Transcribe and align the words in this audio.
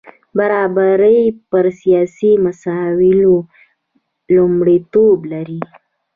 برابري 0.37 1.19
پر 1.49 1.65
سیاسي 1.81 2.31
مسایلو 2.45 3.35
لومړیتوب 4.35 5.17
لري. 5.33 5.61